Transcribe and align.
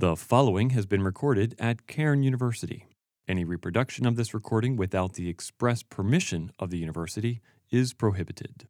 The 0.00 0.16
following 0.16 0.70
has 0.70 0.86
been 0.86 1.02
recorded 1.02 1.54
at 1.58 1.86
Cairn 1.86 2.22
University. 2.22 2.86
Any 3.28 3.44
reproduction 3.44 4.06
of 4.06 4.16
this 4.16 4.32
recording 4.32 4.76
without 4.76 5.12
the 5.12 5.28
express 5.28 5.82
permission 5.82 6.52
of 6.58 6.70
the 6.70 6.78
university 6.78 7.42
is 7.70 7.92
prohibited. 7.92 8.66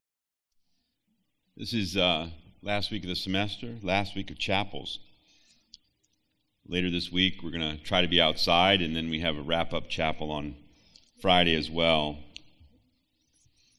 This 1.56 1.72
is 1.72 1.96
uh, 1.96 2.30
last 2.62 2.90
week 2.90 3.04
of 3.04 3.10
the 3.10 3.14
semester, 3.14 3.76
last 3.80 4.16
week 4.16 4.32
of 4.32 4.40
chapels. 4.40 4.98
Later 6.66 6.90
this 6.90 7.12
week, 7.12 7.44
we're 7.44 7.52
going 7.52 7.78
to 7.78 7.80
try 7.84 8.02
to 8.02 8.08
be 8.08 8.20
outside, 8.20 8.82
and 8.82 8.96
then 8.96 9.08
we 9.08 9.20
have 9.20 9.36
a 9.36 9.42
wrap 9.42 9.72
up 9.72 9.88
chapel 9.88 10.32
on 10.32 10.56
Friday 11.22 11.54
as 11.54 11.70
well. 11.70 12.18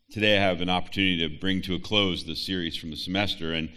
Today, 0.09 0.37
I 0.37 0.41
have 0.41 0.61
an 0.61 0.69
opportunity 0.69 1.17
to 1.27 1.37
bring 1.37 1.61
to 1.63 1.75
a 1.75 1.79
close 1.79 2.23
the 2.23 2.37
series 2.37 2.77
from 2.77 2.91
the 2.91 2.95
semester 2.95 3.51
and 3.51 3.71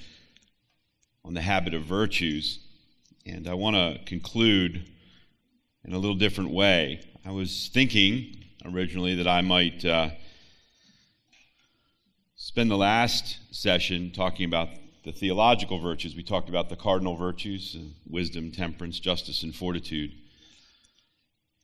on 1.25 1.35
the 1.35 1.43
habit 1.43 1.75
of 1.75 1.83
virtues. 1.83 2.64
And 3.27 3.49
I 3.49 3.55
want 3.55 3.75
to 3.75 4.05
conclude 4.05 4.85
in 5.83 5.95
a 5.95 5.99
little 5.99 6.17
different 6.17 6.51
way. 6.51 7.01
I 7.25 7.31
was 7.31 7.71
thinking 7.73 8.45
originally 8.67 9.15
that 9.15 9.27
I 9.27 9.41
might 9.41 9.83
uh, 9.83 10.11
spend 12.37 12.71
the 12.71 12.77
last 12.77 13.39
session 13.51 14.13
talking 14.13 14.45
about 14.45 14.69
the 15.05 15.13
theological 15.13 15.79
virtues. 15.79 16.15
We 16.15 16.23
talked 16.23 16.51
about 16.51 16.69
the 16.69 16.77
cardinal 16.77 17.17
virtues 17.17 17.75
uh, 17.81 17.85
wisdom, 18.07 18.53
temperance, 18.53 19.01
justice, 19.01 19.43
and 19.43 19.57
fortitude. 19.57 20.13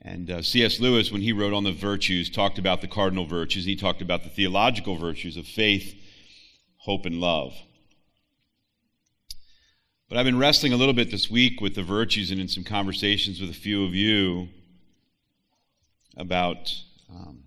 And 0.00 0.30
uh, 0.30 0.40
C.S. 0.40 0.80
Lewis, 0.80 1.12
when 1.12 1.20
he 1.20 1.32
wrote 1.32 1.52
on 1.52 1.64
the 1.64 1.72
virtues, 1.72 2.30
talked 2.30 2.58
about 2.58 2.80
the 2.80 2.88
cardinal 2.88 3.26
virtues. 3.26 3.66
He 3.66 3.76
talked 3.76 4.00
about 4.00 4.22
the 4.22 4.30
theological 4.30 4.96
virtues 4.96 5.36
of 5.36 5.46
faith, 5.46 5.94
hope, 6.78 7.04
and 7.04 7.20
love. 7.20 7.52
But 10.10 10.18
I've 10.18 10.24
been 10.24 10.38
wrestling 10.38 10.72
a 10.72 10.76
little 10.76 10.92
bit 10.92 11.12
this 11.12 11.30
week 11.30 11.60
with 11.60 11.76
the 11.76 11.84
virtues 11.84 12.32
and 12.32 12.40
in 12.40 12.48
some 12.48 12.64
conversations 12.64 13.40
with 13.40 13.48
a 13.48 13.54
few 13.54 13.84
of 13.84 13.94
you 13.94 14.48
about 16.16 16.74
um, 17.08 17.44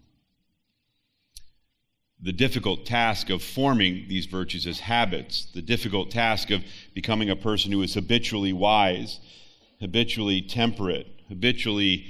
the 2.21 2.31
difficult 2.31 2.85
task 2.85 3.29
of 3.29 3.43
forming 3.43 4.05
these 4.07 4.27
virtues 4.27 4.65
as 4.65 4.79
habits, 4.79 5.47
the 5.53 5.61
difficult 5.61 6.09
task 6.09 6.51
of 6.51 6.63
becoming 6.93 7.29
a 7.29 7.35
person 7.35 7.69
who 7.69 7.81
is 7.81 7.95
habitually 7.95 8.53
wise, 8.53 9.19
habitually 9.81 10.41
temperate, 10.41 11.07
habitually 11.27 12.05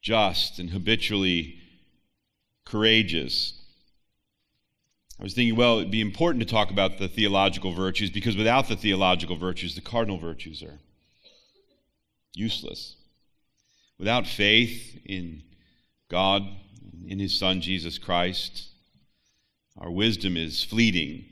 just, 0.00 0.60
and 0.60 0.70
habitually 0.70 1.56
courageous. 2.64 3.60
I 5.24 5.26
was 5.26 5.32
thinking, 5.32 5.56
well, 5.56 5.78
it'd 5.78 5.90
be 5.90 6.02
important 6.02 6.46
to 6.46 6.52
talk 6.52 6.70
about 6.70 6.98
the 6.98 7.08
theological 7.08 7.72
virtues 7.72 8.10
because 8.10 8.36
without 8.36 8.68
the 8.68 8.76
theological 8.76 9.36
virtues, 9.36 9.74
the 9.74 9.80
cardinal 9.80 10.18
virtues 10.18 10.62
are 10.62 10.78
useless. 12.34 12.96
Without 13.98 14.26
faith 14.26 15.00
in 15.06 15.42
God, 16.10 16.42
in 17.06 17.18
His 17.18 17.38
Son 17.38 17.62
Jesus 17.62 17.96
Christ, 17.96 18.68
our 19.78 19.90
wisdom 19.90 20.36
is 20.36 20.62
fleeting, 20.62 21.24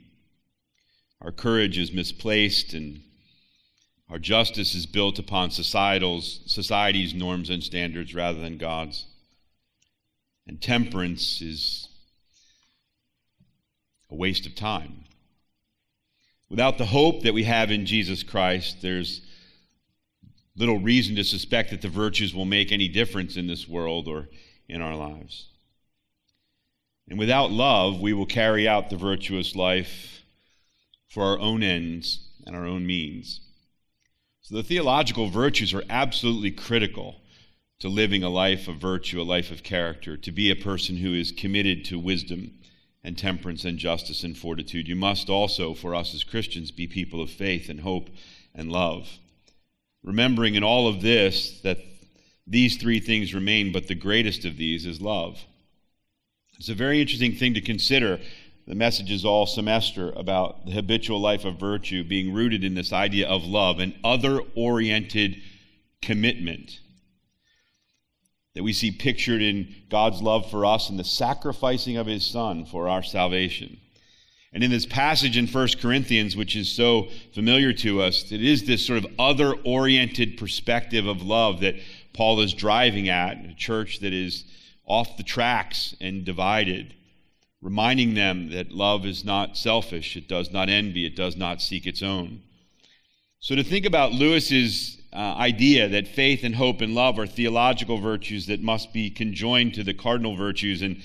our 1.21 1.31
courage 1.31 1.77
is 1.77 1.93
misplaced, 1.93 2.73
and 2.73 2.99
our 4.09 4.17
justice 4.17 4.73
is 4.73 4.87
built 4.87 5.19
upon 5.19 5.51
societal's, 5.51 6.39
society's 6.47 7.13
norms 7.13 7.51
and 7.51 7.63
standards 7.63 8.15
rather 8.15 8.39
than 8.39 8.57
God's. 8.57 9.05
And 10.47 10.59
temperance 10.59 11.43
is 11.43 11.89
a 14.13 14.15
waste 14.15 14.45
of 14.45 14.53
time. 14.53 15.03
Without 16.47 16.77
the 16.77 16.85
hope 16.85 17.23
that 17.23 17.33
we 17.33 17.43
have 17.43 17.71
in 17.71 17.87
Jesus 17.87 18.21
Christ, 18.21 18.77
there's 18.83 19.21
little 20.55 20.79
reason 20.79 21.15
to 21.15 21.23
suspect 21.23 21.71
that 21.71 21.81
the 21.81 21.89
virtues 21.89 22.33
will 22.33 22.45
make 22.45 22.71
any 22.71 22.87
difference 22.87 23.37
in 23.37 23.47
this 23.47 23.67
world 23.67 24.07
or 24.07 24.29
in 24.69 24.81
our 24.81 24.95
lives. 24.95 25.47
And 27.09 27.17
without 27.17 27.51
love, 27.51 27.99
we 27.99 28.13
will 28.13 28.27
carry 28.27 28.67
out 28.67 28.91
the 28.91 28.97
virtuous 28.97 29.55
life 29.55 30.21
for 31.09 31.23
our 31.23 31.39
own 31.39 31.63
ends 31.63 32.29
and 32.45 32.55
our 32.55 32.65
own 32.65 32.85
means. 32.85 33.41
So 34.41 34.55
the 34.55 34.63
theological 34.63 35.27
virtues 35.27 35.73
are 35.73 35.83
absolutely 35.89 36.51
critical 36.51 37.15
to 37.79 37.89
living 37.89 38.23
a 38.23 38.29
life 38.29 38.67
of 38.67 38.75
virtue, 38.75 39.19
a 39.19 39.23
life 39.23 39.49
of 39.49 39.63
character, 39.63 40.17
to 40.17 40.31
be 40.31 40.51
a 40.51 40.55
person 40.55 40.97
who 40.97 41.15
is 41.15 41.31
committed 41.31 41.83
to 41.85 41.97
wisdom 41.97 42.51
and 43.03 43.17
temperance 43.17 43.65
and 43.65 43.77
justice 43.77 44.23
and 44.23 44.37
fortitude. 44.37 44.87
You 44.87 44.95
must 44.95 45.29
also, 45.29 45.73
for 45.73 45.93
us 45.93 46.13
as 46.13 46.23
Christians, 46.23 46.71
be 46.71 46.87
people 46.87 47.21
of 47.21 47.29
faith 47.29 47.69
and 47.69 47.81
hope 47.81 48.09
and 48.55 48.71
love. 48.71 49.19
Remembering 50.03 50.55
in 50.55 50.63
all 50.63 50.87
of 50.87 51.01
this 51.01 51.59
that 51.61 51.79
these 52.47 52.77
three 52.77 52.99
things 52.99 53.33
remain, 53.33 53.71
but 53.71 53.87
the 53.87 53.95
greatest 53.95 54.45
of 54.45 54.57
these 54.57 54.85
is 54.85 55.01
love. 55.01 55.43
It's 56.57 56.69
a 56.69 56.75
very 56.75 57.01
interesting 57.01 57.35
thing 57.35 57.53
to 57.55 57.61
consider. 57.61 58.19
The 58.67 58.75
messages 58.75 59.25
all 59.25 59.45
semester 59.45 60.11
about 60.15 60.65
the 60.65 60.71
habitual 60.71 61.19
life 61.19 61.43
of 61.43 61.59
virtue 61.59 62.03
being 62.03 62.33
rooted 62.33 62.63
in 62.63 62.75
this 62.75 62.93
idea 62.93 63.27
of 63.27 63.43
love, 63.43 63.79
an 63.79 63.93
other 64.03 64.39
oriented 64.55 65.41
commitment 66.01 66.79
that 68.55 68.63
we 68.63 68.73
see 68.73 68.91
pictured 68.91 69.41
in 69.41 69.73
God's 69.89 70.21
love 70.21 70.49
for 70.49 70.65
us 70.65 70.89
and 70.89 70.99
the 70.99 71.03
sacrificing 71.03 71.97
of 71.97 72.07
his 72.07 72.25
son 72.25 72.65
for 72.65 72.87
our 72.87 73.03
salvation. 73.03 73.77
And 74.53 74.63
in 74.63 74.69
this 74.69 74.85
passage 74.85 75.35
in 75.35 75.47
1 75.47 75.67
Corinthians, 75.81 76.37
which 76.37 76.55
is 76.55 76.69
so 76.69 77.07
familiar 77.33 77.73
to 77.73 78.03
us, 78.03 78.31
it 78.31 78.43
is 78.43 78.65
this 78.65 78.85
sort 78.85 79.03
of 79.03 79.11
other 79.17 79.55
oriented 79.65 80.37
perspective 80.37 81.07
of 81.07 81.23
love 81.23 81.61
that 81.61 81.75
Paul 82.13 82.39
is 82.41 82.53
driving 82.53 83.09
at, 83.09 83.43
a 83.43 83.55
church 83.55 83.99
that 84.01 84.13
is 84.13 84.45
off 84.85 85.17
the 85.17 85.23
tracks 85.23 85.95
and 85.99 86.23
divided, 86.23 86.93
reminding 87.61 88.13
them 88.13 88.51
that 88.51 88.71
love 88.71 89.07
is 89.07 89.25
not 89.25 89.57
selfish, 89.57 90.15
it 90.15 90.27
does 90.27 90.51
not 90.51 90.69
envy, 90.69 91.05
it 91.05 91.15
does 91.15 91.35
not 91.35 91.59
seek 91.59 91.87
its 91.87 92.03
own. 92.03 92.41
So 93.39 93.55
to 93.55 93.63
think 93.63 93.87
about 93.87 94.13
Lewis's 94.13 95.01
uh, 95.13 95.35
idea 95.37 95.87
that 95.89 96.07
faith 96.07 96.43
and 96.43 96.55
hope 96.55 96.81
and 96.81 96.95
love 96.95 97.19
are 97.19 97.27
theological 97.27 97.99
virtues 97.99 98.47
that 98.47 98.63
must 98.63 98.91
be 98.91 99.09
conjoined 99.09 99.75
to 99.75 99.83
the 99.83 99.93
cardinal 99.93 100.35
virtues 100.35 100.81
and 100.81 101.01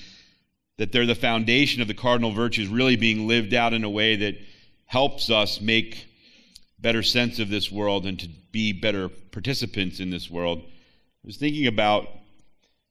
that 0.77 0.91
they're 0.91 1.05
the 1.05 1.13
foundation 1.13 1.81
of 1.81 1.87
the 1.87 1.93
cardinal 1.93 2.31
virtues 2.31 2.67
really 2.67 2.95
being 2.95 3.27
lived 3.27 3.53
out 3.53 3.73
in 3.73 3.83
a 3.83 3.89
way 3.89 4.15
that 4.15 4.35
helps 4.85 5.29
us 5.29 5.61
make 5.61 6.07
better 6.79 7.03
sense 7.03 7.37
of 7.37 7.49
this 7.49 7.71
world 7.71 8.05
and 8.05 8.19
to 8.19 8.29
be 8.51 8.73
better 8.73 9.09
participants 9.09 9.99
in 9.99 10.09
this 10.09 10.29
world. 10.29 10.59
I 10.59 11.27
was 11.27 11.37
thinking 11.37 11.67
about 11.67 12.07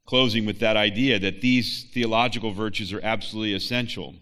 closing 0.06 0.46
with 0.46 0.60
that 0.60 0.76
idea 0.76 1.18
that 1.18 1.40
these 1.40 1.84
theological 1.92 2.52
virtues 2.52 2.92
are 2.92 3.00
absolutely 3.02 3.54
essential. 3.54 4.14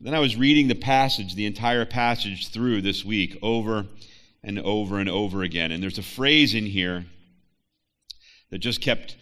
Then 0.00 0.14
I 0.14 0.18
was 0.18 0.36
reading 0.36 0.68
the 0.68 0.74
passage, 0.74 1.34
the 1.34 1.46
entire 1.46 1.86
passage 1.86 2.48
through 2.48 2.82
this 2.82 3.04
week, 3.04 3.38
over 3.40 3.86
and 4.44 4.58
over 4.60 4.98
and 4.98 5.08
over 5.08 5.42
again. 5.42 5.72
And 5.72 5.82
there's 5.82 5.98
a 5.98 6.02
phrase 6.02 6.54
in 6.54 6.66
here 6.66 7.06
that 8.50 8.58
just 8.58 8.80
kept 8.80 9.16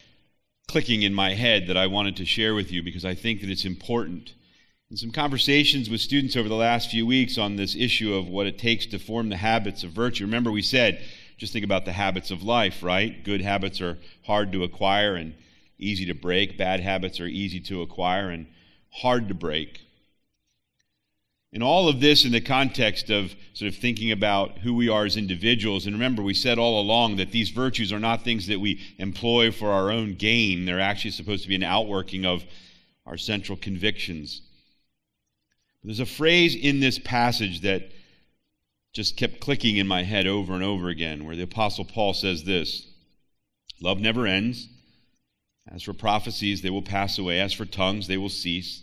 clicking 0.68 1.02
in 1.02 1.14
my 1.14 1.34
head 1.34 1.66
that 1.68 1.76
I 1.76 1.86
wanted 1.86 2.16
to 2.16 2.24
share 2.24 2.54
with 2.54 2.70
you 2.72 2.82
because 2.82 3.04
I 3.04 3.14
think 3.14 3.40
that 3.40 3.50
it's 3.50 3.64
important. 3.64 4.34
In 4.90 4.96
some 4.96 5.10
conversations 5.10 5.88
with 5.88 6.00
students 6.00 6.36
over 6.36 6.48
the 6.48 6.54
last 6.54 6.90
few 6.90 7.06
weeks 7.06 7.38
on 7.38 7.56
this 7.56 7.74
issue 7.74 8.14
of 8.14 8.28
what 8.28 8.46
it 8.46 8.58
takes 8.58 8.84
to 8.86 8.98
form 8.98 9.28
the 9.28 9.36
habits 9.36 9.84
of 9.84 9.92
virtue, 9.92 10.24
remember 10.24 10.50
we 10.50 10.62
said, 10.62 11.02
just 11.38 11.52
think 11.52 11.64
about 11.64 11.84
the 11.84 11.92
habits 11.92 12.30
of 12.30 12.42
life, 12.42 12.82
right? 12.82 13.24
Good 13.24 13.40
habits 13.40 13.80
are 13.80 13.98
hard 14.26 14.52
to 14.52 14.64
acquire 14.64 15.14
and 15.14 15.34
easy 15.78 16.04
to 16.06 16.14
break, 16.14 16.58
bad 16.58 16.80
habits 16.80 17.20
are 17.20 17.26
easy 17.26 17.60
to 17.60 17.82
acquire 17.82 18.28
and 18.28 18.46
hard 18.90 19.28
to 19.28 19.34
break. 19.34 19.80
And 21.52 21.62
all 21.62 21.88
of 21.88 22.00
this 22.00 22.24
in 22.24 22.32
the 22.32 22.40
context 22.40 23.10
of 23.10 23.34
sort 23.52 23.70
of 23.70 23.78
thinking 23.78 24.10
about 24.10 24.58
who 24.58 24.72
we 24.72 24.88
are 24.88 25.04
as 25.04 25.18
individuals. 25.18 25.84
And 25.84 25.94
remember, 25.94 26.22
we 26.22 26.32
said 26.32 26.58
all 26.58 26.80
along 26.80 27.16
that 27.16 27.30
these 27.30 27.50
virtues 27.50 27.92
are 27.92 28.00
not 28.00 28.22
things 28.22 28.46
that 28.46 28.60
we 28.60 28.80
employ 28.98 29.50
for 29.52 29.70
our 29.70 29.90
own 29.90 30.14
gain, 30.14 30.64
they're 30.64 30.80
actually 30.80 31.10
supposed 31.10 31.42
to 31.42 31.48
be 31.48 31.54
an 31.54 31.62
outworking 31.62 32.24
of 32.24 32.44
our 33.04 33.18
central 33.18 33.58
convictions. 33.58 34.40
There's 35.84 36.00
a 36.00 36.06
phrase 36.06 36.54
in 36.54 36.80
this 36.80 36.98
passage 36.98 37.62
that 37.62 37.90
just 38.92 39.16
kept 39.16 39.40
clicking 39.40 39.78
in 39.78 39.86
my 39.86 40.02
head 40.04 40.26
over 40.26 40.54
and 40.54 40.62
over 40.62 40.88
again, 40.88 41.24
where 41.24 41.36
the 41.36 41.42
Apostle 41.42 41.84
Paul 41.84 42.14
says 42.14 42.44
this 42.44 42.86
Love 43.80 43.98
never 43.98 44.26
ends. 44.26 44.68
As 45.66 45.82
for 45.82 45.92
prophecies, 45.92 46.62
they 46.62 46.70
will 46.70 46.82
pass 46.82 47.18
away. 47.18 47.40
As 47.40 47.52
for 47.52 47.64
tongues, 47.64 48.06
they 48.06 48.16
will 48.16 48.28
cease. 48.28 48.82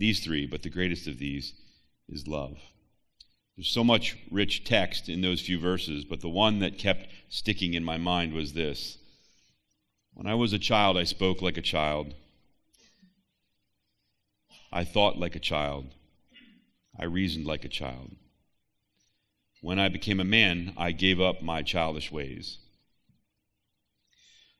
These 0.00 0.20
three, 0.20 0.46
but 0.46 0.62
the 0.62 0.70
greatest 0.70 1.06
of 1.06 1.18
these 1.18 1.52
is 2.08 2.26
love. 2.26 2.58
There's 3.54 3.68
so 3.68 3.84
much 3.84 4.16
rich 4.30 4.64
text 4.64 5.10
in 5.10 5.20
those 5.20 5.42
few 5.42 5.60
verses, 5.60 6.06
but 6.06 6.22
the 6.22 6.28
one 6.30 6.60
that 6.60 6.78
kept 6.78 7.10
sticking 7.28 7.74
in 7.74 7.84
my 7.84 7.98
mind 7.98 8.32
was 8.32 8.54
this 8.54 8.96
When 10.14 10.26
I 10.26 10.34
was 10.34 10.54
a 10.54 10.58
child, 10.58 10.96
I 10.96 11.04
spoke 11.04 11.42
like 11.42 11.58
a 11.58 11.62
child. 11.62 12.14
I 14.72 14.84
thought 14.84 15.18
like 15.18 15.36
a 15.36 15.40
child. 15.40 15.88
I 16.98 17.04
reasoned 17.04 17.44
like 17.44 17.66
a 17.66 17.68
child. 17.68 18.16
When 19.60 19.78
I 19.78 19.90
became 19.90 20.18
a 20.18 20.24
man, 20.24 20.72
I 20.78 20.92
gave 20.92 21.20
up 21.20 21.42
my 21.42 21.60
childish 21.60 22.10
ways. 22.10 22.56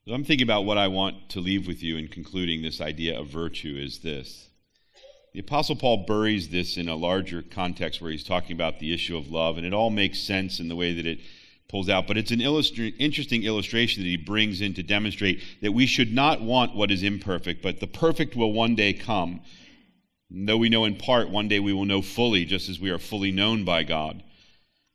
So 0.05 0.13
I'm 0.13 0.23
thinking 0.23 0.45
about 0.45 0.65
what 0.65 0.77
I 0.77 0.87
want 0.87 1.29
to 1.29 1.39
leave 1.39 1.65
with 1.65 1.81
you 1.81 1.97
in 1.97 2.09
concluding 2.09 2.61
this 2.61 2.79
idea 2.79 3.19
of 3.19 3.27
virtue 3.27 3.75
is 3.75 4.01
this. 4.01 4.50
The 5.33 5.39
Apostle 5.39 5.77
Paul 5.77 6.05
buries 6.05 6.49
this 6.49 6.75
in 6.75 6.89
a 6.89 6.95
larger 6.95 7.41
context 7.41 8.01
where 8.01 8.11
he's 8.11 8.23
talking 8.23 8.51
about 8.51 8.79
the 8.79 8.93
issue 8.93 9.15
of 9.15 9.31
love, 9.31 9.57
and 9.57 9.65
it 9.65 9.73
all 9.73 9.89
makes 9.89 10.19
sense 10.19 10.59
in 10.59 10.67
the 10.67 10.75
way 10.75 10.93
that 10.93 11.05
it 11.05 11.19
pulls 11.69 11.87
out. 11.87 12.05
But 12.05 12.17
it's 12.17 12.31
an 12.31 12.41
interesting 12.41 13.43
illustration 13.43 14.03
that 14.03 14.09
he 14.09 14.17
brings 14.17 14.59
in 14.59 14.73
to 14.73 14.83
demonstrate 14.83 15.41
that 15.61 15.71
we 15.71 15.85
should 15.85 16.13
not 16.13 16.41
want 16.41 16.75
what 16.75 16.91
is 16.91 17.01
imperfect, 17.01 17.61
but 17.61 17.79
the 17.79 17.87
perfect 17.87 18.35
will 18.35 18.51
one 18.51 18.75
day 18.75 18.91
come. 18.91 19.39
Though 20.29 20.57
we 20.57 20.67
know 20.67 20.83
in 20.83 20.97
part, 20.97 21.29
one 21.29 21.47
day 21.47 21.61
we 21.61 21.71
will 21.71 21.85
know 21.85 22.01
fully, 22.01 22.43
just 22.43 22.67
as 22.67 22.81
we 22.81 22.89
are 22.89 22.99
fully 22.99 23.31
known 23.31 23.63
by 23.63 23.83
God. 23.83 24.23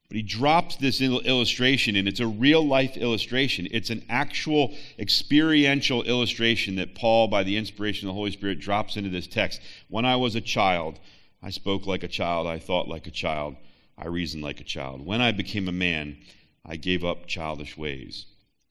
But 0.08 0.16
he 0.16 0.22
drops 0.22 0.76
this 0.76 1.00
illustration, 1.00 1.96
and 1.96 2.06
it's 2.06 2.20
a 2.20 2.26
real 2.26 2.66
life 2.66 2.96
illustration. 2.96 3.66
It's 3.72 3.90
an 3.90 4.04
actual 4.08 4.72
experiential 4.98 6.04
illustration 6.04 6.76
that 6.76 6.94
Paul, 6.94 7.26
by 7.26 7.42
the 7.42 7.56
inspiration 7.56 8.08
of 8.08 8.14
the 8.14 8.18
Holy 8.18 8.30
Spirit, 8.30 8.60
drops 8.60 8.96
into 8.96 9.10
this 9.10 9.26
text. 9.26 9.60
When 9.88 10.04
I 10.04 10.14
was 10.14 10.36
a 10.36 10.40
child, 10.40 11.00
I 11.42 11.50
spoke 11.50 11.86
like 11.86 12.04
a 12.04 12.08
child, 12.08 12.46
I 12.46 12.60
thought 12.60 12.88
like 12.88 13.08
a 13.08 13.10
child, 13.10 13.56
I 13.98 14.06
reasoned 14.06 14.44
like 14.44 14.60
a 14.60 14.64
child. 14.64 15.04
When 15.04 15.20
I 15.20 15.32
became 15.32 15.68
a 15.68 15.72
man, 15.72 16.18
I 16.64 16.76
gave 16.76 17.04
up 17.04 17.26
childish 17.26 17.76
ways. 17.76 18.26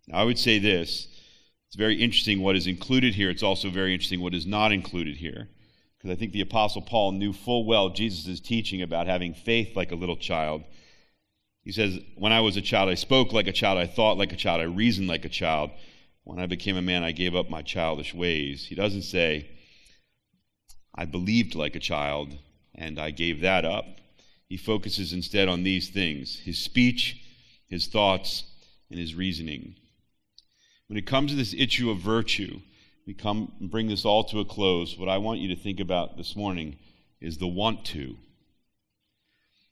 Now, 0.07 0.19
I 0.19 0.23
would 0.23 0.39
say 0.39 0.59
this 0.59 1.07
it's 1.67 1.75
very 1.75 2.01
interesting 2.01 2.41
what 2.41 2.55
is 2.55 2.67
included 2.67 3.15
here. 3.15 3.29
It's 3.29 3.43
also 3.43 3.69
very 3.69 3.93
interesting 3.93 4.21
what 4.21 4.33
is 4.33 4.45
not 4.45 4.71
included 4.71 5.17
here. 5.17 5.49
Because 5.97 6.11
I 6.11 6.15
think 6.17 6.31
the 6.31 6.41
Apostle 6.41 6.81
Paul 6.81 7.11
knew 7.11 7.33
full 7.33 7.65
well 7.65 7.89
Jesus' 7.89 8.39
teaching 8.39 8.81
about 8.81 9.07
having 9.07 9.33
faith 9.33 9.75
like 9.75 9.91
a 9.91 9.95
little 9.95 10.15
child 10.15 10.63
he 11.65 11.71
says, 11.71 11.99
When 12.15 12.31
I 12.31 12.41
was 12.41 12.55
a 12.55 12.61
child, 12.61 12.89
I 12.89 12.93
spoke 12.93 13.33
like 13.33 13.47
a 13.47 13.51
child, 13.51 13.79
I 13.79 13.87
thought 13.87 14.17
like 14.17 14.31
a 14.31 14.37
child, 14.37 14.61
I 14.61 14.65
reasoned 14.65 15.07
like 15.07 15.25
a 15.25 15.29
child. 15.29 15.71
When 16.23 16.39
I 16.39 16.45
became 16.45 16.77
a 16.77 16.81
man, 16.81 17.03
I 17.03 17.11
gave 17.11 17.35
up 17.35 17.49
my 17.49 17.61
childish 17.61 18.13
ways. 18.13 18.65
He 18.65 18.75
doesn't 18.75 19.01
say, 19.01 19.49
I 20.93 21.05
believed 21.05 21.55
like 21.55 21.75
a 21.75 21.79
child 21.79 22.37
and 22.73 22.99
I 22.99 23.11
gave 23.11 23.41
that 23.41 23.65
up. 23.65 23.85
He 24.47 24.57
focuses 24.57 25.11
instead 25.11 25.47
on 25.47 25.63
these 25.63 25.89
things 25.89 26.39
his 26.39 26.59
speech, 26.59 27.21
his 27.67 27.87
thoughts, 27.87 28.43
and 28.89 28.99
his 28.99 29.15
reasoning. 29.15 29.75
When 30.87 30.97
it 30.97 31.07
comes 31.07 31.31
to 31.31 31.37
this 31.37 31.55
issue 31.55 31.89
of 31.89 31.97
virtue, 31.97 32.61
we 33.07 33.15
come 33.15 33.51
and 33.59 33.71
bring 33.71 33.87
this 33.87 34.05
all 34.05 34.23
to 34.25 34.39
a 34.39 34.45
close. 34.45 34.97
What 34.97 35.09
I 35.09 35.17
want 35.17 35.39
you 35.39 35.47
to 35.49 35.61
think 35.61 35.79
about 35.79 36.15
this 36.15 36.35
morning 36.35 36.77
is 37.19 37.37
the 37.37 37.47
want 37.47 37.85
to 37.85 38.17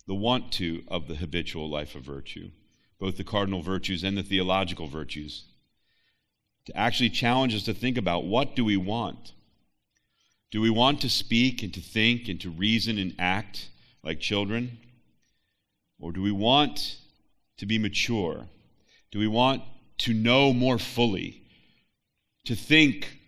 the 0.08 0.16
want 0.16 0.52
to 0.54 0.84
of 0.88 1.08
the 1.08 1.16
habitual 1.16 1.70
life 1.70 1.96
of 1.96 2.04
virtue, 2.04 2.52
both 3.00 3.18
the 3.18 3.24
cardinal 3.24 3.62
virtues 3.62 4.04
and 4.04 4.18
the 4.18 4.24
theological 4.24 4.88
virtues. 4.88 5.46
To 6.66 6.78
actually 6.78 7.10
challenge 7.10 7.56
us 7.56 7.64
to 7.64 7.74
think 7.74 7.98
about 7.98 8.26
what 8.26 8.56
do 8.56 8.64
we 8.64 8.78
want? 8.78 9.34
Do 10.52 10.62
we 10.62 10.70
want 10.70 11.02
to 11.02 11.10
speak 11.10 11.64
and 11.64 11.74
to 11.74 11.82
think 11.82 12.30
and 12.30 12.40
to 12.42 12.50
reason 12.50 12.98
and 12.98 13.16
act 13.18 13.70
like 14.04 14.20
children? 14.20 14.78
Or 16.00 16.12
do 16.12 16.22
we 16.22 16.32
want 16.32 16.98
to 17.58 17.66
be 17.66 17.80
mature? 17.80 18.46
Do 19.12 19.20
we 19.20 19.28
want 19.28 19.64
to 20.00 20.14
know 20.14 20.54
more 20.54 20.78
fully? 20.78 21.42
To 22.46 22.56
think 22.56 23.20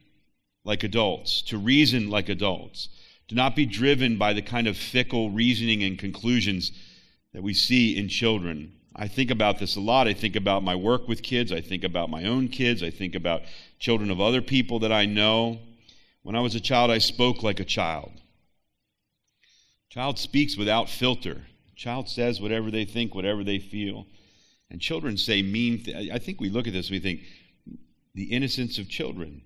like 0.63 0.83
adults, 0.83 1.41
to 1.43 1.57
reason 1.57 2.09
like 2.09 2.27
adults, 2.27 2.89
do 3.27 3.35
not 3.35 3.55
be 3.55 3.65
driven 3.65 4.17
by 4.17 4.33
the 4.33 4.41
kind 4.41 4.67
of 4.67 4.77
fickle 4.77 5.31
reasoning 5.31 5.83
and 5.83 5.97
conclusions 5.97 6.71
that 7.33 7.43
we 7.43 7.53
see 7.53 7.97
in 7.97 8.07
children. 8.07 8.73
I 8.95 9.07
think 9.07 9.29
about 9.29 9.59
this 9.59 9.75
a 9.75 9.81
lot. 9.81 10.07
I 10.07 10.13
think 10.13 10.35
about 10.35 10.63
my 10.63 10.75
work 10.75 11.07
with 11.07 11.21
kids. 11.21 11.51
I 11.51 11.59
think 11.59 11.83
about 11.83 12.09
my 12.09 12.23
own 12.23 12.47
kids. 12.47 12.81
I 12.81 12.91
think 12.91 13.13
about 13.15 13.41
children 13.77 14.09
of 14.09 14.21
other 14.21 14.41
people 14.41 14.79
that 14.79 14.91
I 14.91 15.05
know. 15.05 15.59
When 16.23 16.35
I 16.35 16.39
was 16.39 16.55
a 16.55 16.61
child, 16.61 16.91
I 16.91 16.99
spoke 16.99 17.43
like 17.43 17.59
a 17.59 17.65
child. 17.65 18.11
Child 19.89 20.17
speaks 20.17 20.55
without 20.55 20.89
filter. 20.89 21.41
Child 21.75 22.09
says 22.09 22.39
whatever 22.39 22.71
they 22.71 22.85
think, 22.85 23.13
whatever 23.13 23.43
they 23.43 23.59
feel. 23.59 24.07
And 24.69 24.79
children 24.79 25.17
say 25.17 25.41
mean 25.41 25.83
th- 25.83 26.11
I 26.11 26.17
think 26.17 26.39
we 26.39 26.49
look 26.49 26.67
at 26.67 26.73
this, 26.73 26.89
we 26.89 26.99
think 26.99 27.21
the 28.13 28.25
innocence 28.25 28.77
of 28.77 28.89
children. 28.89 29.41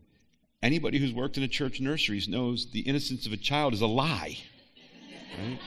Anybody 0.62 1.00
who's 1.00 1.14
worked 1.14 1.38
in 1.38 1.44
a 1.44 1.48
church 1.48 1.80
nurseries 1.80 2.28
knows 2.28 2.70
the 2.72 2.82
innocence 2.82 3.26
of 3.26 3.32
a 3.32 3.38
child 3.38 3.74
is 3.74 3.82
a 3.82 3.88
lie. 3.88 4.38
Right? 5.38 5.60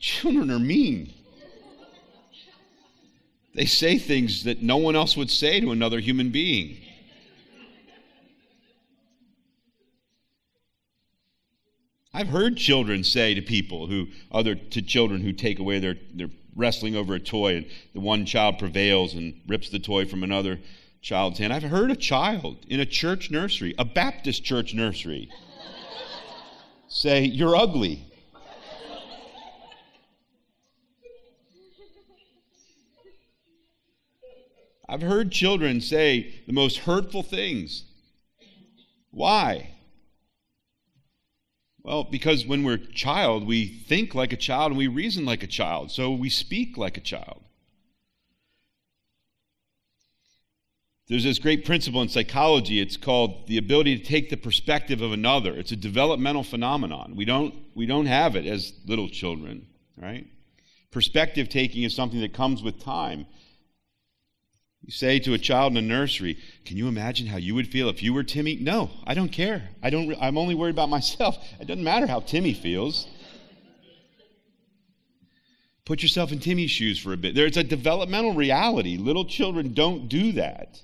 Children 0.00 0.50
are 0.50 0.58
mean. 0.58 1.12
They 3.54 3.66
say 3.66 3.98
things 3.98 4.44
that 4.44 4.62
no 4.62 4.78
one 4.78 4.96
else 4.96 5.16
would 5.16 5.30
say 5.30 5.60
to 5.60 5.70
another 5.70 6.00
human 6.00 6.30
being. 6.30 6.78
I've 12.14 12.28
heard 12.28 12.56
children 12.56 13.04
say 13.04 13.34
to 13.34 13.42
people 13.42 13.86
who, 13.86 14.08
other 14.30 14.54
to 14.54 14.82
children 14.82 15.22
who 15.22 15.32
take 15.32 15.58
away 15.58 15.78
their, 15.78 15.96
they're 16.12 16.30
wrestling 16.56 16.96
over 16.96 17.14
a 17.14 17.20
toy 17.20 17.56
and 17.56 17.66
the 17.94 18.00
one 18.00 18.26
child 18.26 18.58
prevails 18.58 19.14
and 19.14 19.40
rips 19.46 19.70
the 19.70 19.78
toy 19.78 20.04
from 20.04 20.22
another 20.22 20.58
child's 21.02 21.38
hand. 21.38 21.52
I've 21.52 21.64
heard 21.64 21.90
a 21.90 21.96
child 21.96 22.64
in 22.68 22.80
a 22.80 22.86
church 22.86 23.30
nursery, 23.30 23.74
a 23.78 23.84
Baptist 23.84 24.44
church 24.44 24.72
nursery, 24.72 25.28
say, 26.88 27.24
You're 27.24 27.56
ugly. 27.56 28.06
I've 34.88 35.02
heard 35.02 35.32
children 35.32 35.80
say 35.80 36.42
the 36.46 36.52
most 36.52 36.78
hurtful 36.78 37.22
things. 37.22 37.84
Why? 39.10 39.70
Well, 41.82 42.04
because 42.04 42.46
when 42.46 42.62
we're 42.62 42.74
a 42.74 42.92
child, 42.92 43.46
we 43.46 43.66
think 43.66 44.14
like 44.14 44.32
a 44.32 44.36
child 44.36 44.72
and 44.72 44.78
we 44.78 44.86
reason 44.86 45.24
like 45.24 45.42
a 45.42 45.46
child, 45.46 45.90
so 45.90 46.12
we 46.12 46.28
speak 46.28 46.76
like 46.76 46.96
a 46.96 47.00
child. 47.00 47.42
There's 51.08 51.24
this 51.24 51.38
great 51.38 51.64
principle 51.64 52.00
in 52.00 52.08
psychology. 52.08 52.80
It's 52.80 52.96
called 52.96 53.46
the 53.46 53.58
ability 53.58 53.98
to 53.98 54.04
take 54.04 54.30
the 54.30 54.36
perspective 54.36 55.02
of 55.02 55.12
another. 55.12 55.52
It's 55.52 55.72
a 55.72 55.76
developmental 55.76 56.44
phenomenon. 56.44 57.14
We 57.16 57.24
don't, 57.24 57.54
we 57.74 57.86
don't 57.86 58.06
have 58.06 58.36
it 58.36 58.46
as 58.46 58.72
little 58.86 59.08
children, 59.08 59.66
right? 60.00 60.26
Perspective 60.90 61.48
taking 61.48 61.82
is 61.82 61.94
something 61.94 62.20
that 62.20 62.32
comes 62.32 62.62
with 62.62 62.82
time. 62.82 63.26
You 64.84 64.90
say 64.92 65.18
to 65.20 65.32
a 65.32 65.38
child 65.38 65.72
in 65.72 65.78
a 65.78 65.82
nursery, 65.82 66.38
"Can 66.64 66.76
you 66.76 66.88
imagine 66.88 67.28
how 67.28 67.36
you 67.36 67.54
would 67.54 67.68
feel 67.68 67.88
if 67.88 68.02
you 68.02 68.12
were 68.12 68.24
Timmy?" 68.24 68.56
No, 68.56 68.90
I 69.04 69.14
don't 69.14 69.30
care. 69.30 69.68
I 69.80 69.90
don't. 69.90 70.12
I'm 70.20 70.36
only 70.36 70.56
worried 70.56 70.74
about 70.74 70.88
myself. 70.88 71.38
It 71.60 71.68
doesn't 71.68 71.84
matter 71.84 72.06
how 72.06 72.18
Timmy 72.20 72.52
feels. 72.52 73.06
Put 75.84 76.02
yourself 76.02 76.32
in 76.32 76.40
Timmy's 76.40 76.70
shoes 76.70 76.98
for 76.98 77.12
a 77.12 77.16
bit. 77.16 77.34
There's 77.34 77.56
a 77.56 77.62
developmental 77.62 78.34
reality. 78.34 78.96
Little 78.96 79.24
children 79.24 79.72
don't 79.72 80.08
do 80.08 80.32
that. 80.32 80.80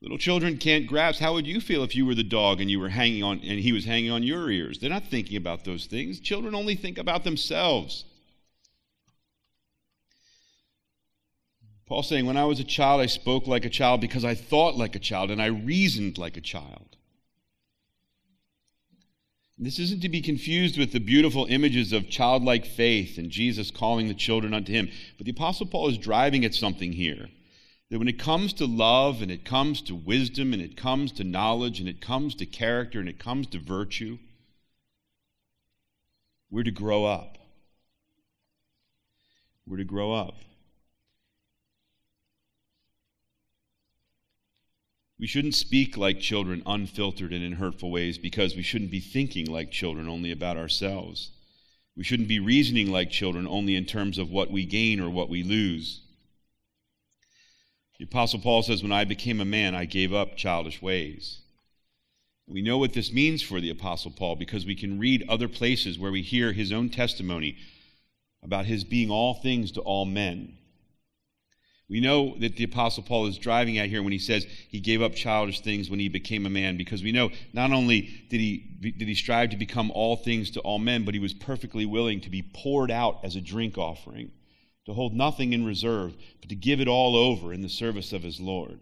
Little 0.00 0.18
children 0.18 0.58
can't 0.58 0.86
grasp. 0.86 1.20
How 1.20 1.34
would 1.34 1.46
you 1.46 1.60
feel 1.60 1.82
if 1.82 1.96
you 1.96 2.06
were 2.06 2.14
the 2.14 2.22
dog 2.22 2.60
and 2.60 2.70
you 2.70 2.78
were 2.78 2.90
hanging 2.90 3.24
on 3.24 3.40
and 3.40 3.58
he 3.58 3.72
was 3.72 3.84
hanging 3.84 4.10
on 4.10 4.22
your 4.22 4.50
ears? 4.50 4.78
They're 4.78 4.90
not 4.90 5.06
thinking 5.06 5.36
about 5.36 5.64
those 5.64 5.86
things. 5.86 6.20
Children 6.20 6.54
only 6.54 6.76
think 6.76 6.98
about 6.98 7.24
themselves. 7.24 8.04
Paul 11.86 12.04
saying, 12.04 12.26
When 12.26 12.36
I 12.36 12.44
was 12.44 12.60
a 12.60 12.64
child, 12.64 13.00
I 13.00 13.06
spoke 13.06 13.48
like 13.48 13.64
a 13.64 13.70
child 13.70 14.00
because 14.00 14.24
I 14.24 14.34
thought 14.34 14.76
like 14.76 14.94
a 14.94 15.00
child 15.00 15.32
and 15.32 15.42
I 15.42 15.46
reasoned 15.46 16.16
like 16.16 16.36
a 16.36 16.42
child. 16.42 16.96
This 19.60 19.80
isn't 19.80 20.02
to 20.02 20.08
be 20.08 20.20
confused 20.20 20.78
with 20.78 20.92
the 20.92 21.00
beautiful 21.00 21.46
images 21.46 21.92
of 21.92 22.08
childlike 22.08 22.64
faith 22.64 23.18
and 23.18 23.28
Jesus 23.30 23.72
calling 23.72 24.06
the 24.06 24.14
children 24.14 24.54
unto 24.54 24.72
him. 24.72 24.88
But 25.16 25.24
the 25.24 25.32
Apostle 25.32 25.66
Paul 25.66 25.88
is 25.88 25.98
driving 25.98 26.44
at 26.44 26.54
something 26.54 26.92
here. 26.92 27.28
That 27.90 27.98
when 27.98 28.08
it 28.08 28.18
comes 28.18 28.52
to 28.54 28.66
love 28.66 29.22
and 29.22 29.30
it 29.30 29.44
comes 29.44 29.80
to 29.82 29.94
wisdom 29.94 30.52
and 30.52 30.60
it 30.60 30.76
comes 30.76 31.10
to 31.12 31.24
knowledge 31.24 31.80
and 31.80 31.88
it 31.88 32.00
comes 32.00 32.34
to 32.36 32.46
character 32.46 33.00
and 33.00 33.08
it 33.08 33.18
comes 33.18 33.46
to 33.48 33.58
virtue, 33.58 34.18
we're 36.50 36.64
to 36.64 36.70
grow 36.70 37.04
up. 37.04 37.38
We're 39.66 39.78
to 39.78 39.84
grow 39.84 40.12
up. 40.12 40.34
We 45.18 45.26
shouldn't 45.26 45.54
speak 45.54 45.96
like 45.96 46.20
children, 46.20 46.62
unfiltered 46.64 47.32
and 47.32 47.42
in 47.42 47.52
hurtful 47.52 47.90
ways, 47.90 48.18
because 48.18 48.54
we 48.54 48.62
shouldn't 48.62 48.92
be 48.92 49.00
thinking 49.00 49.46
like 49.46 49.70
children 49.70 50.08
only 50.08 50.30
about 50.30 50.56
ourselves. 50.56 51.30
We 51.96 52.04
shouldn't 52.04 52.28
be 52.28 52.38
reasoning 52.38 52.92
like 52.92 53.10
children 53.10 53.46
only 53.48 53.74
in 53.74 53.84
terms 53.84 54.18
of 54.18 54.30
what 54.30 54.52
we 54.52 54.64
gain 54.64 55.00
or 55.00 55.10
what 55.10 55.28
we 55.28 55.42
lose. 55.42 56.02
The 57.98 58.04
Apostle 58.04 58.40
Paul 58.40 58.62
says, 58.62 58.82
When 58.82 58.92
I 58.92 59.04
became 59.04 59.40
a 59.40 59.44
man, 59.44 59.74
I 59.74 59.84
gave 59.84 60.12
up 60.12 60.36
childish 60.36 60.80
ways. 60.80 61.40
We 62.46 62.62
know 62.62 62.78
what 62.78 62.92
this 62.92 63.12
means 63.12 63.42
for 63.42 63.60
the 63.60 63.70
Apostle 63.70 64.12
Paul 64.12 64.36
because 64.36 64.64
we 64.64 64.74
can 64.74 64.98
read 64.98 65.28
other 65.28 65.48
places 65.48 65.98
where 65.98 66.12
we 66.12 66.22
hear 66.22 66.52
his 66.52 66.72
own 66.72 66.88
testimony 66.88 67.56
about 68.42 68.66
his 68.66 68.84
being 68.84 69.10
all 69.10 69.34
things 69.34 69.72
to 69.72 69.80
all 69.80 70.04
men. 70.04 70.56
We 71.90 72.00
know 72.00 72.36
that 72.38 72.56
the 72.56 72.64
Apostle 72.64 73.02
Paul 73.02 73.26
is 73.26 73.38
driving 73.38 73.78
at 73.78 73.88
here 73.88 74.02
when 74.02 74.12
he 74.12 74.18
says 74.18 74.46
he 74.68 74.78
gave 74.78 75.00
up 75.00 75.14
childish 75.14 75.60
things 75.60 75.90
when 75.90 75.98
he 75.98 76.08
became 76.08 76.44
a 76.44 76.50
man, 76.50 76.76
because 76.76 77.02
we 77.02 77.12
know 77.12 77.30
not 77.52 77.72
only 77.72 78.02
did 78.28 78.40
he, 78.40 78.58
did 78.80 79.08
he 79.08 79.14
strive 79.14 79.50
to 79.50 79.56
become 79.56 79.90
all 79.92 80.16
things 80.16 80.50
to 80.52 80.60
all 80.60 80.78
men, 80.78 81.04
but 81.04 81.14
he 81.14 81.20
was 81.20 81.32
perfectly 81.32 81.86
willing 81.86 82.20
to 82.20 82.30
be 82.30 82.42
poured 82.42 82.90
out 82.90 83.18
as 83.24 83.36
a 83.36 83.40
drink 83.40 83.78
offering, 83.78 84.30
to 84.88 84.94
hold 84.94 85.12
nothing 85.12 85.52
in 85.52 85.66
reserve, 85.66 86.16
but 86.40 86.48
to 86.48 86.54
give 86.54 86.80
it 86.80 86.88
all 86.88 87.14
over 87.14 87.52
in 87.52 87.60
the 87.60 87.68
service 87.68 88.14
of 88.14 88.22
his 88.22 88.40
Lord. 88.40 88.80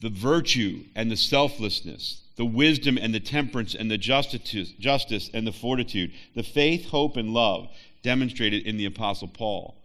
The 0.00 0.08
virtue 0.08 0.84
and 0.96 1.10
the 1.10 1.16
selflessness, 1.16 2.22
the 2.36 2.46
wisdom 2.46 2.96
and 2.96 3.14
the 3.14 3.20
temperance 3.20 3.74
and 3.74 3.90
the 3.90 3.98
justice, 3.98 4.72
justice 4.80 5.30
and 5.34 5.46
the 5.46 5.52
fortitude, 5.52 6.12
the 6.34 6.42
faith, 6.42 6.86
hope, 6.86 7.18
and 7.18 7.34
love 7.34 7.68
demonstrated 8.02 8.66
in 8.66 8.78
the 8.78 8.86
Apostle 8.86 9.28
Paul 9.28 9.76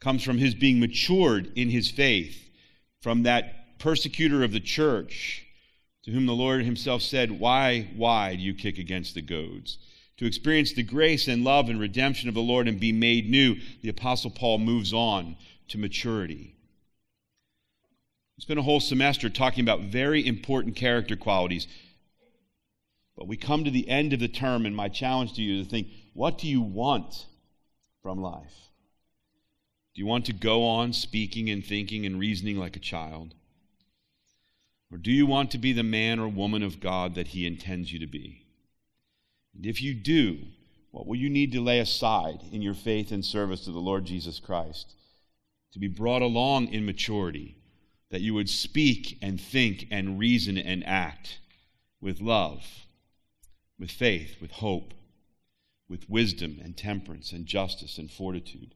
comes 0.00 0.22
from 0.22 0.36
his 0.36 0.54
being 0.54 0.78
matured 0.78 1.50
in 1.56 1.70
his 1.70 1.90
faith, 1.90 2.50
from 3.00 3.22
that 3.22 3.78
persecutor 3.78 4.44
of 4.44 4.52
the 4.52 4.60
church 4.60 5.46
to 6.02 6.10
whom 6.10 6.26
the 6.26 6.34
Lord 6.34 6.66
himself 6.66 7.00
said, 7.00 7.40
Why, 7.40 7.88
why 7.96 8.36
do 8.36 8.42
you 8.42 8.52
kick 8.52 8.76
against 8.76 9.14
the 9.14 9.22
goads? 9.22 9.78
To 10.20 10.26
experience 10.26 10.74
the 10.74 10.82
grace 10.82 11.28
and 11.28 11.44
love 11.44 11.70
and 11.70 11.80
redemption 11.80 12.28
of 12.28 12.34
the 12.34 12.42
Lord 12.42 12.68
and 12.68 12.78
be 12.78 12.92
made 12.92 13.30
new, 13.30 13.56
the 13.80 13.88
Apostle 13.88 14.30
Paul 14.30 14.58
moves 14.58 14.92
on 14.92 15.34
to 15.68 15.78
maturity. 15.78 16.54
We 18.36 18.42
spent 18.42 18.58
a 18.58 18.62
whole 18.62 18.80
semester 18.80 19.30
talking 19.30 19.64
about 19.64 19.80
very 19.80 20.26
important 20.26 20.76
character 20.76 21.16
qualities. 21.16 21.66
But 23.16 23.28
we 23.28 23.38
come 23.38 23.64
to 23.64 23.70
the 23.70 23.88
end 23.88 24.12
of 24.12 24.20
the 24.20 24.28
term, 24.28 24.66
and 24.66 24.76
my 24.76 24.90
challenge 24.90 25.32
to 25.36 25.42
you 25.42 25.60
is 25.60 25.68
to 25.68 25.70
think 25.70 25.88
what 26.12 26.36
do 26.36 26.48
you 26.48 26.60
want 26.60 27.24
from 28.02 28.20
life? 28.20 28.68
Do 29.94 30.02
you 30.02 30.06
want 30.06 30.26
to 30.26 30.34
go 30.34 30.66
on 30.66 30.92
speaking 30.92 31.48
and 31.48 31.64
thinking 31.64 32.04
and 32.04 32.18
reasoning 32.18 32.58
like 32.58 32.76
a 32.76 32.80
child? 32.80 33.32
Or 34.92 34.98
do 34.98 35.12
you 35.12 35.24
want 35.24 35.50
to 35.52 35.58
be 35.58 35.72
the 35.72 35.82
man 35.82 36.18
or 36.18 36.28
woman 36.28 36.62
of 36.62 36.78
God 36.78 37.14
that 37.14 37.28
He 37.28 37.46
intends 37.46 37.90
you 37.90 37.98
to 38.00 38.06
be? 38.06 38.44
And 39.60 39.66
if 39.66 39.82
you 39.82 39.92
do, 39.92 40.38
what 40.90 41.06
will 41.06 41.16
you 41.16 41.28
need 41.28 41.52
to 41.52 41.60
lay 41.60 41.80
aside 41.80 42.40
in 42.50 42.62
your 42.62 42.72
faith 42.72 43.12
and 43.12 43.22
service 43.22 43.66
to 43.66 43.70
the 43.70 43.78
Lord 43.78 44.06
Jesus 44.06 44.40
Christ 44.40 44.94
to 45.72 45.78
be 45.78 45.86
brought 45.86 46.22
along 46.22 46.68
in 46.68 46.86
maturity, 46.86 47.58
that 48.08 48.22
you 48.22 48.32
would 48.32 48.48
speak 48.48 49.18
and 49.20 49.38
think 49.38 49.86
and 49.90 50.18
reason 50.18 50.56
and 50.56 50.82
act 50.86 51.40
with 52.00 52.22
love, 52.22 52.64
with 53.78 53.90
faith, 53.90 54.40
with 54.40 54.50
hope, 54.50 54.94
with 55.90 56.08
wisdom 56.08 56.58
and 56.64 56.74
temperance 56.74 57.30
and 57.30 57.44
justice 57.44 57.98
and 57.98 58.10
fortitude? 58.10 58.74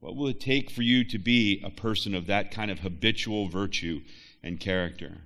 What 0.00 0.16
will 0.16 0.26
it 0.26 0.40
take 0.40 0.72
for 0.72 0.82
you 0.82 1.04
to 1.04 1.18
be 1.20 1.62
a 1.64 1.70
person 1.70 2.16
of 2.16 2.26
that 2.26 2.50
kind 2.50 2.72
of 2.72 2.80
habitual 2.80 3.48
virtue 3.48 4.00
and 4.42 4.58
character? 4.58 5.18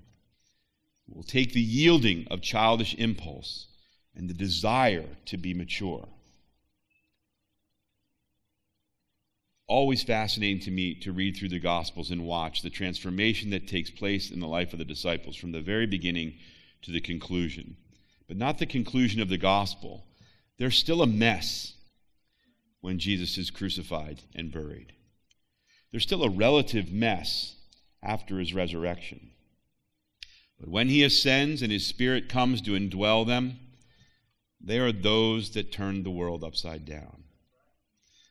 It 1.09 1.17
will 1.17 1.23
take 1.23 1.55
the 1.55 1.63
yielding 1.63 2.29
of 2.31 2.43
childish 2.43 2.95
impulse 2.97 3.69
and 4.19 4.29
the 4.29 4.35
desire 4.35 5.07
to 5.27 5.37
be 5.37 5.55
mature. 5.55 6.07
Always 9.69 10.03
fascinating 10.03 10.61
to 10.63 10.71
me 10.73 10.95
to 10.97 11.13
read 11.13 11.37
through 11.37 11.51
the 11.51 11.61
Gospels 11.61 12.11
and 12.11 12.27
watch 12.27 12.63
the 12.63 12.71
transformation 12.71 13.51
that 13.51 13.69
takes 13.69 13.91
place 13.91 14.31
in 14.31 14.41
the 14.41 14.49
life 14.49 14.73
of 14.73 14.81
the 14.81 14.85
disciples 14.85 15.37
from 15.37 15.53
the 15.53 15.61
very 15.61 15.87
beginning 15.87 16.35
to 16.83 16.91
the 16.91 17.01
conclusion. 17.01 17.77
But 18.27 18.37
not 18.37 18.59
the 18.59 18.67
conclusion 18.67 19.21
of 19.21 19.29
the 19.29 19.39
Gospel. 19.39 20.05
They're 20.59 20.71
still 20.71 21.03
a 21.03 21.07
mess 21.07 21.75
when 22.81 22.99
Jesus 22.99 23.39
is 23.39 23.51
crucified 23.51 24.23
and 24.35 24.51
buried. 24.51 24.95
There's 25.93 26.03
still 26.03 26.25
a 26.25 26.31
relative 26.31 26.91
mess 26.91 27.55
after 28.03 28.41
his 28.41 28.53
resurrection. 28.53 29.31
But 30.59 30.71
when 30.71 30.89
he 30.89 31.05
ascends 31.05 31.63
and 31.63 31.71
his 31.71 31.87
spirit 31.87 32.29
comes 32.29 32.61
to 32.63 32.73
indwell 32.73 33.25
them, 33.25 33.61
they 34.61 34.79
are 34.79 34.93
those 34.93 35.50
that 35.50 35.73
turn 35.73 36.03
the 36.03 36.11
world 36.11 36.43
upside 36.45 36.85
down. 36.85 37.25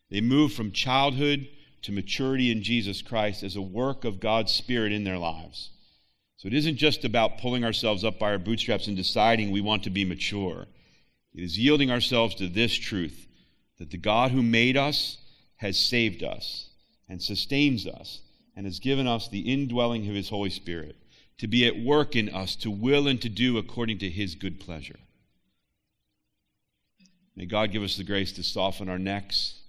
They 0.09 0.21
move 0.21 0.53
from 0.53 0.71
childhood 0.71 1.47
to 1.83 1.91
maturity 1.91 2.51
in 2.51 2.63
Jesus 2.63 3.01
Christ 3.01 3.43
as 3.43 3.55
a 3.55 3.61
work 3.61 4.03
of 4.05 4.19
God's 4.19 4.53
Spirit 4.53 4.91
in 4.91 5.03
their 5.03 5.17
lives. 5.17 5.71
So 6.37 6.47
it 6.47 6.53
isn't 6.53 6.77
just 6.77 7.03
about 7.03 7.39
pulling 7.39 7.63
ourselves 7.63 8.03
up 8.03 8.19
by 8.19 8.31
our 8.31 8.37
bootstraps 8.37 8.87
and 8.87 8.95
deciding 8.95 9.51
we 9.51 9.61
want 9.61 9.83
to 9.83 9.89
be 9.89 10.05
mature. 10.05 10.67
It 11.33 11.43
is 11.43 11.57
yielding 11.57 11.91
ourselves 11.91 12.35
to 12.35 12.47
this 12.47 12.75
truth 12.75 13.27
that 13.79 13.91
the 13.91 13.97
God 13.97 14.31
who 14.31 14.43
made 14.43 14.77
us 14.77 15.17
has 15.57 15.79
saved 15.79 16.23
us 16.23 16.69
and 17.09 17.21
sustains 17.21 17.87
us 17.87 18.21
and 18.55 18.65
has 18.65 18.79
given 18.79 19.07
us 19.07 19.27
the 19.27 19.51
indwelling 19.51 20.07
of 20.07 20.15
his 20.15 20.29
Holy 20.29 20.49
Spirit 20.49 20.95
to 21.37 21.47
be 21.47 21.65
at 21.65 21.79
work 21.79 22.15
in 22.15 22.29
us 22.29 22.55
to 22.57 22.71
will 22.71 23.07
and 23.07 23.21
to 23.21 23.29
do 23.29 23.57
according 23.57 23.99
to 23.99 24.09
his 24.09 24.35
good 24.35 24.59
pleasure. 24.59 24.99
May 27.37 27.45
God 27.45 27.71
give 27.71 27.83
us 27.83 27.95
the 27.95 28.03
grace 28.03 28.31
to 28.31 28.43
soften 28.43 28.89
our 28.89 28.97
necks, 28.97 29.59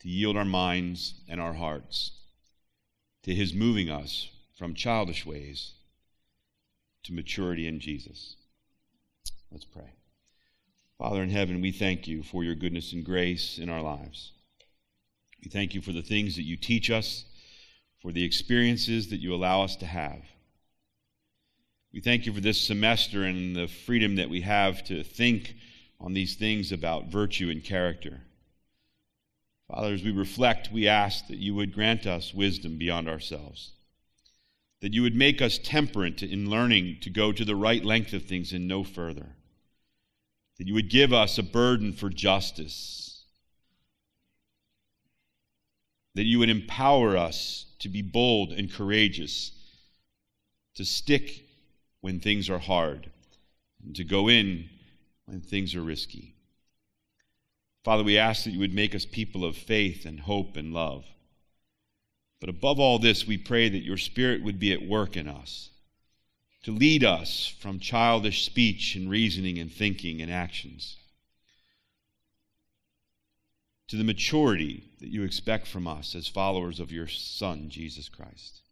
to 0.00 0.08
yield 0.08 0.36
our 0.36 0.44
minds 0.44 1.14
and 1.28 1.40
our 1.40 1.52
hearts 1.52 2.10
to 3.22 3.32
his 3.32 3.54
moving 3.54 3.88
us 3.88 4.28
from 4.58 4.74
childish 4.74 5.24
ways 5.24 5.74
to 7.04 7.12
maturity 7.12 7.68
in 7.68 7.78
Jesus. 7.78 8.34
Let's 9.52 9.64
pray. 9.64 9.92
Father 10.98 11.22
in 11.22 11.30
heaven, 11.30 11.60
we 11.60 11.70
thank 11.70 12.08
you 12.08 12.24
for 12.24 12.42
your 12.42 12.56
goodness 12.56 12.92
and 12.92 13.04
grace 13.04 13.56
in 13.56 13.68
our 13.68 13.80
lives. 13.80 14.32
We 15.44 15.50
thank 15.50 15.74
you 15.74 15.80
for 15.80 15.92
the 15.92 16.02
things 16.02 16.34
that 16.34 16.42
you 16.42 16.56
teach 16.56 16.90
us, 16.90 17.24
for 18.02 18.10
the 18.10 18.24
experiences 18.24 19.10
that 19.10 19.20
you 19.20 19.32
allow 19.32 19.62
us 19.62 19.76
to 19.76 19.86
have. 19.86 20.22
We 21.92 22.00
thank 22.00 22.26
you 22.26 22.32
for 22.32 22.40
this 22.40 22.60
semester 22.60 23.22
and 23.22 23.54
the 23.54 23.68
freedom 23.68 24.16
that 24.16 24.28
we 24.28 24.40
have 24.40 24.82
to 24.84 25.04
think 25.04 25.54
on 26.00 26.12
these 26.12 26.34
things 26.34 26.72
about 26.72 27.06
virtue 27.06 27.50
and 27.50 27.64
character. 27.64 28.20
Father, 29.68 29.94
as 29.94 30.02
we 30.02 30.10
reflect, 30.10 30.70
we 30.72 30.86
ask 30.86 31.26
that 31.28 31.38
you 31.38 31.54
would 31.54 31.74
grant 31.74 32.06
us 32.06 32.34
wisdom 32.34 32.76
beyond 32.76 33.08
ourselves, 33.08 33.72
that 34.80 34.92
you 34.92 35.02
would 35.02 35.14
make 35.14 35.40
us 35.40 35.58
temperate 35.58 36.22
in 36.22 36.50
learning 36.50 36.98
to 37.00 37.10
go 37.10 37.32
to 37.32 37.44
the 37.44 37.56
right 37.56 37.84
length 37.84 38.12
of 38.12 38.24
things 38.24 38.52
and 38.52 38.68
no 38.68 38.84
further 38.84 39.36
that 40.58 40.66
you 40.66 40.74
would 40.74 40.90
give 40.90 41.12
us 41.12 41.38
a 41.38 41.42
burden 41.42 41.92
for 41.92 42.08
justice, 42.08 43.24
that 46.14 46.24
you 46.24 46.38
would 46.38 46.50
empower 46.50 47.16
us 47.16 47.66
to 47.80 47.88
be 47.88 48.02
bold 48.02 48.52
and 48.52 48.72
courageous, 48.72 49.50
to 50.74 50.84
stick 50.84 51.44
when 52.00 52.20
things 52.20 52.48
are 52.48 52.58
hard, 52.58 53.10
and 53.84 53.96
to 53.96 54.04
go 54.04 54.28
in 54.28 54.68
when 55.26 55.40
things 55.40 55.74
are 55.74 55.82
risky. 55.82 56.34
Father, 57.84 58.02
we 58.02 58.18
ask 58.18 58.44
that 58.44 58.52
you 58.52 58.58
would 58.60 58.74
make 58.74 58.94
us 58.94 59.04
people 59.04 59.44
of 59.44 59.56
faith 59.56 60.06
and 60.06 60.20
hope 60.20 60.56
and 60.56 60.72
love. 60.72 61.04
But 62.40 62.48
above 62.48 62.80
all 62.80 62.98
this, 62.98 63.26
we 63.26 63.36
pray 63.36 63.68
that 63.68 63.84
your 63.84 63.96
Spirit 63.96 64.42
would 64.42 64.58
be 64.58 64.72
at 64.72 64.86
work 64.86 65.16
in 65.16 65.28
us 65.28 65.70
to 66.62 66.72
lead 66.72 67.04
us 67.04 67.54
from 67.60 67.78
childish 67.78 68.44
speech 68.44 68.96
and 68.96 69.10
reasoning 69.10 69.58
and 69.58 69.70
thinking 69.70 70.22
and 70.22 70.32
actions 70.32 70.96
to 73.88 73.96
the 73.96 74.04
maturity 74.04 74.84
that 75.00 75.08
you 75.08 75.22
expect 75.22 75.66
from 75.66 75.86
us 75.86 76.14
as 76.14 76.26
followers 76.26 76.80
of 76.80 76.90
your 76.90 77.06
Son, 77.06 77.68
Jesus 77.68 78.08
Christ. 78.08 78.62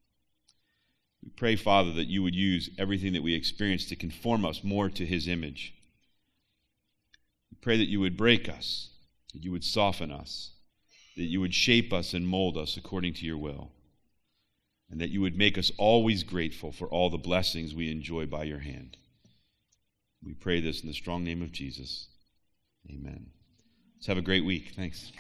We 1.23 1.31
pray, 1.31 1.55
Father, 1.55 1.93
that 1.93 2.09
you 2.09 2.23
would 2.23 2.35
use 2.35 2.71
everything 2.79 3.13
that 3.13 3.23
we 3.23 3.35
experience 3.35 3.85
to 3.87 3.97
conform 3.97 4.45
us 4.45 4.65
more 4.65 4.89
to 4.89 5.07
his 5.07 5.29
image. 5.29 5.75
Pray 7.62 7.78
that 7.78 7.88
you 7.88 8.00
would 8.00 8.16
break 8.16 8.49
us, 8.49 8.90
that 9.33 9.42
you 9.42 9.52
would 9.52 9.64
soften 9.64 10.12
us, 10.12 10.50
that 11.16 11.25
you 11.25 11.40
would 11.40 11.54
shape 11.54 11.92
us 11.92 12.12
and 12.12 12.26
mold 12.26 12.59
us 12.59 12.76
according 12.76 13.14
to 13.14 13.25
your 13.25 13.38
will 13.38 13.71
and 14.92 15.00
that 15.00 15.11
you 15.11 15.23
would 15.23 15.37
make 15.37 15.57
us 15.57 15.73
always 15.78 16.23
grateful 16.23 16.71
for 16.71 16.87
all 16.87 17.09
the 17.09 17.16
blessings 17.16 17.75
we 17.75 17.90
enjoy 17.90 18.26
by 18.26 18.45
your 18.45 18.59
hand. 18.59 18.99
We 20.23 20.35
pray 20.35 20.61
this 20.61 20.83
in 20.83 20.88
the 20.88 20.95
strong 20.95 21.25
name 21.25 21.40
of 21.40 21.50
Jesus. 21.50 22.09
Amen. 22.90 23.31
Let's 23.97 24.07
have 24.07 24.19
a 24.19 24.23
great 24.23 24.45
week. 24.45 24.73
Thanks. 24.76 25.11